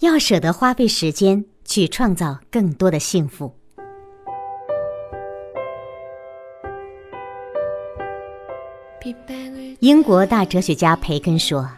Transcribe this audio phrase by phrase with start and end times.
[0.00, 3.54] 要舍得花费时间去创造更多的幸福。
[9.80, 11.68] 英国大哲学家培根说：“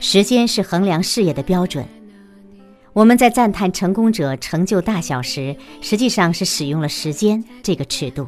[0.00, 1.84] 时间是衡量事业的标准。”
[2.92, 8.26] 我们在赞叹成功者成就大小时，实际上是使用了时间这个尺度。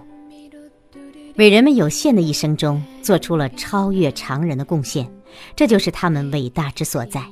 [1.36, 5.08] 伟人们有限的一生中做出了超越常人的贡献，
[5.56, 7.22] 这就是他们伟大之所在。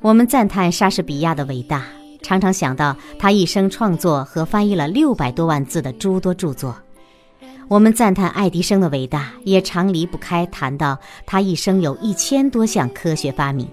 [0.00, 1.84] 我们赞叹莎士比亚的伟大，
[2.22, 6.72] 常常想到他一生创作和翻译了六百多万字的诸多著作；
[7.66, 13.68] 我们赞叹爱迪生的伟大，也常离不开谈到他一生有一千多项科学发明。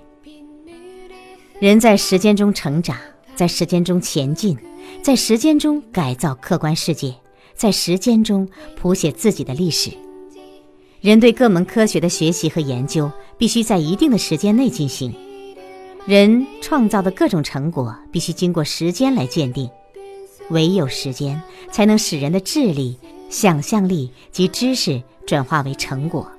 [1.59, 2.97] 人在时间中成长，
[3.35, 4.57] 在时间中前进，
[5.03, 7.13] 在时间中改造客观世界。
[7.53, 8.45] 在时间中
[8.75, 9.89] 谱写自己的历史。
[10.99, 15.15] 人对各门科学的学习和研究必须在一定的时间内进行。
[16.07, 19.69] 人创造的各种成果必须经过时间来鉴定。
[20.49, 26.29] 唯有时间才能使人的智力、想象力及知识转化为成果。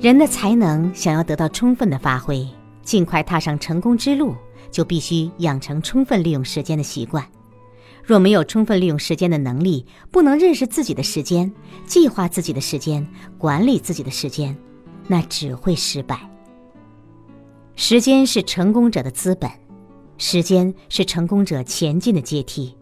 [0.00, 2.46] 人的才能想要得到充分的发挥，
[2.82, 4.34] 尽快踏上成功之路。
[4.70, 7.24] 就必须养成充分利用时间的习惯。
[8.08, 11.52] 若没有充分利用时间的能力，不能认识自己的时间，
[11.86, 13.06] 计划自己的时间，
[13.36, 14.56] 管理自己的时间，
[15.06, 16.18] 那只会失败。
[17.76, 19.50] 时间是成功者的资本，
[20.16, 22.74] 时间是成功者前进的阶梯。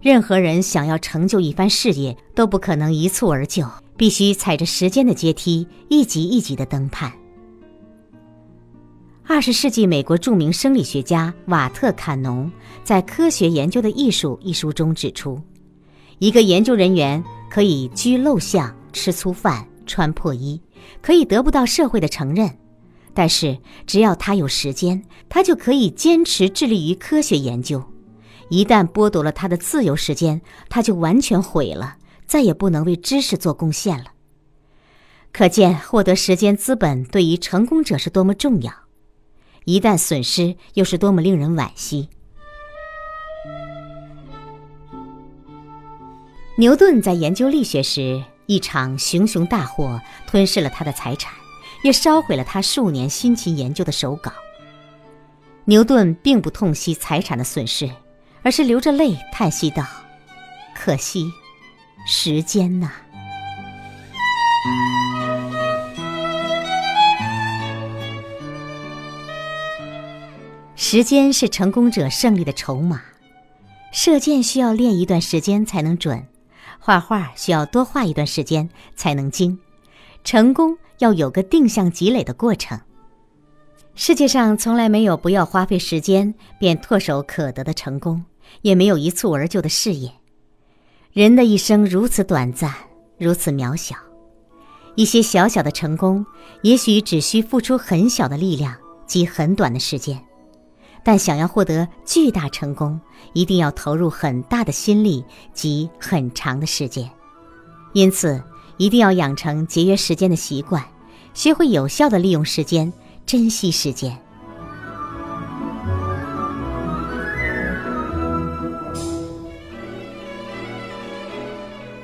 [0.00, 3.64] 任何人想要成就一番事业，都不可能一蹴而就，
[3.96, 7.12] 必须踩着时间的阶梯，一级一级的登攀。
[9.26, 12.50] 二十世纪美国著名生理学家瓦特坎农
[12.84, 15.40] 在《科学研究的艺术》一书中指出，
[16.18, 20.60] 一个研究人员可以居陋巷、吃粗饭、穿破衣，
[21.00, 22.54] 可以得不到社会的承认，
[23.14, 27.82] 但是只要他有时间，他就可以坚持致力于科学研究。
[28.50, 34.04] 一旦剥夺了他的自由时间，他就完全毁了，再也不能为知识做贡献了。
[35.32, 38.83] 可见，获得时间资本对于成功者是多么重要。
[39.64, 42.08] 一旦损失，又是多么令人惋惜！
[46.56, 51.32] 牛顿在研究力学时，一场熊熊大火吞噬了他的财产，
[51.82, 54.32] 也烧毁了他数年辛勤研究的手稿。
[55.64, 57.90] 牛顿并不痛惜财产的损失，
[58.42, 59.84] 而是流着泪叹息道
[60.76, 61.24] ：“可惜，
[62.06, 62.92] 时间呐！”
[70.86, 73.00] 时间是成功者胜利的筹码。
[73.90, 76.26] 射箭需要练一段时间才能准，
[76.78, 79.58] 画画需要多画一段时间才能精，
[80.24, 82.78] 成功要有个定向积累的过程。
[83.94, 88.22] 世界上从来没有不要花费时间便唾手可得的成功，
[88.60, 90.12] 也没有一蹴而就的事业。
[91.14, 92.70] 人的一生如此短暂，
[93.16, 93.96] 如此渺小，
[94.96, 96.26] 一些小小的成功，
[96.60, 100.22] 也许只需付出很小的力量及很短的时间。
[101.04, 102.98] 但想要获得巨大成功，
[103.34, 105.22] 一定要投入很大的心力
[105.52, 107.08] 及很长的时间，
[107.92, 108.42] 因此
[108.78, 110.82] 一定要养成节约时间的习惯，
[111.34, 112.90] 学会有效的利用时间，
[113.26, 114.18] 珍惜时间。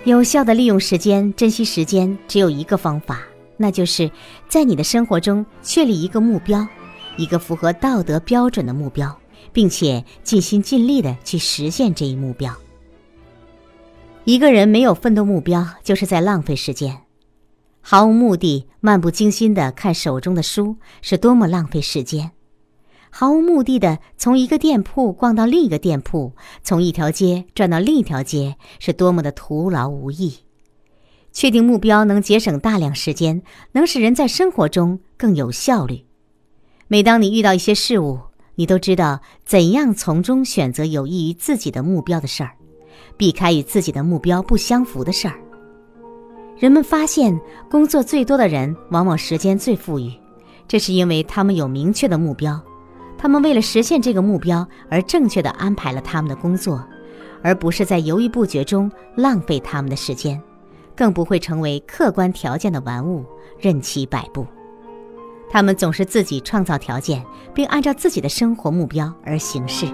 [0.05, 3.21] 有效的利用时间，珍惜时间，只有一个方法，
[3.57, 4.11] 那就是
[4.49, 6.67] 在你的生活中确立一个目标。
[7.17, 9.19] 一个符合道德标准的目标，
[9.53, 12.55] 并且尽心尽力的去实现这一目标。
[14.25, 17.03] 一个人没有奋斗目标，就是在浪费时间。
[17.81, 22.33] 毫无目的、漫不经心的看手中的书，是多么浪费时间！
[23.09, 30.41] 毫无目的的从一个店铺逛到另一个店铺，从一条街转到另一条街，是多么的徒劳无益！
[31.33, 33.43] 确定目标能节省大量时间，
[33.73, 36.05] 能使人在生活中更有效率。
[36.93, 38.19] 每当你遇到一些事物，
[38.57, 42.51] 你都知道怎样从中选择有益于自己的目标的事儿，
[43.17, 45.39] 避开与自己的目标不相符的事儿。
[46.59, 47.41] 人们发现，
[47.71, 50.13] 工作最多的人往往时间最富裕，
[50.67, 52.61] 这是因为他们有明确的目标，
[53.17, 56.85] 他们为了实现这个目标而正确的安排了他们的工作，
[57.41, 60.43] 而不是在犹豫不决中浪费他们的时间，
[60.97, 63.25] 更不会成为客观条件的玩物，
[63.61, 64.45] 任其摆布。
[65.51, 69.87] 他们总是自己创造条件，并按照自己的生活目标而行事。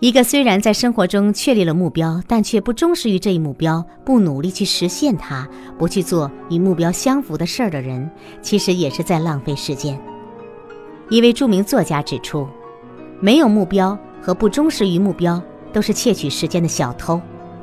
[0.00, 5.46] 一个虽然在生活中确立了目标，但却不忠实于这一目标，不努力去实现它，
[5.78, 9.96] 不去做与目标相符的事儿的人，其实也是在浪费时间。
[11.08, 12.48] 一位著名作家指出，
[13.20, 15.40] 没有目标和不忠实于目标，
[15.72, 17.20] 都是窃取时间的小偷，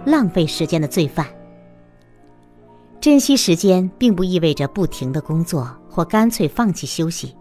[0.09, 1.25] 浪费时间的罪犯。
[2.99, 7.35] 珍惜时间，并不意味着不停的工作或干脆放弃休息。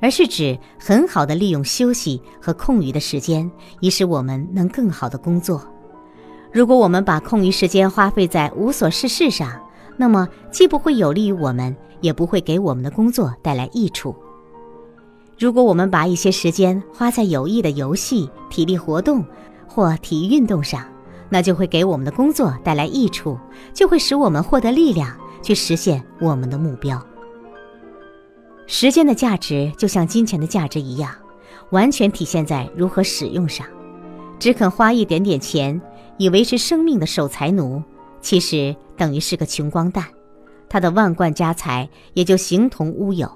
[0.00, 3.48] 而是指很好的利用休息和空余的时间，
[3.80, 5.64] 以使我们能更好的工作。
[6.52, 9.60] 如果我们把空余时间花费在无所事事上，
[9.96, 14.14] 那么既不会有利于我们，也不会给我们的工作带来益处。
[15.38, 19.24] 如果我们把一些时间花在有益的游戏、体力活动
[19.68, 20.84] 或体育运动上，
[21.32, 23.38] 那就会给我们的工作带来益处，
[23.72, 27.02] 就会使我们获得力量去实现我们的目标。
[28.66, 31.10] 时间的价值就像金钱的价值一样，
[31.70, 33.66] 完全体现在如何使用上。
[34.38, 35.80] 只肯花一点点钱
[36.18, 37.82] 以维持生命的守财奴，
[38.20, 40.04] 其实等于是个穷光蛋，
[40.68, 43.26] 他的万贯家财也就形同乌有。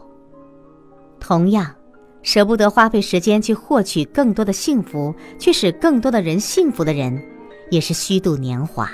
[1.19, 1.75] 同样，
[2.21, 7.25] 舍不得花费时间去获取更多的幸福，去使更多的人幸福的人，
[7.71, 8.89] 也是虚度年华。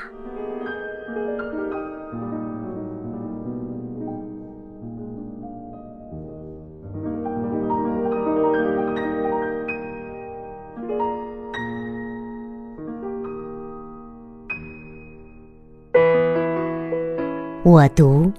[17.65, 18.31] 我读，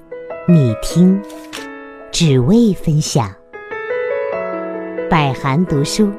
[0.47, 1.19] 你听，
[2.11, 3.31] 只为分享。
[5.09, 6.11] 百寒读书，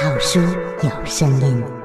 [0.00, 0.40] 好书
[0.82, 1.81] 有声音。